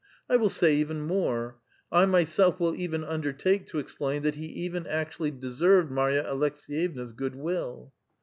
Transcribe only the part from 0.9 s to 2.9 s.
more; I my Self win